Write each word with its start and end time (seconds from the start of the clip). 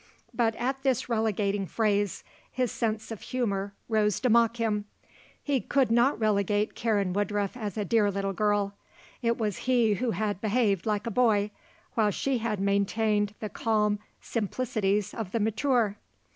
But 0.33 0.55
at 0.55 0.81
this 0.81 1.09
relegating 1.09 1.67
phrase 1.67 2.23
his 2.51 2.71
sense 2.71 3.11
of 3.11 3.21
humour 3.21 3.75
rose 3.87 4.19
to 4.21 4.31
mock 4.31 4.57
him. 4.57 4.85
He 5.43 5.61
could 5.61 5.91
not 5.91 6.19
relegate 6.19 6.73
Karen 6.73 7.13
Woodruff 7.13 7.55
as 7.55 7.77
a 7.77 7.85
dear 7.85 8.09
little 8.09 8.33
girl. 8.33 8.73
It 9.21 9.37
was 9.37 9.57
he 9.69 9.93
who 9.93 10.09
had 10.09 10.41
behaved 10.41 10.87
like 10.87 11.05
a 11.05 11.11
boy, 11.11 11.51
while 11.93 12.09
she 12.09 12.39
had 12.39 12.59
maintained 12.59 13.35
the 13.41 13.49
calm 13.49 13.99
simplicities 14.19 15.13
of 15.13 15.33
the 15.33 15.39
mature. 15.39 15.97